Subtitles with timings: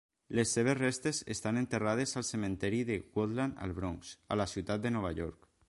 [0.37, 4.97] Les seves restes estan enterrades al cementiri de Woodlawn al Bronx, a la ciutat de
[4.97, 5.51] Nova York.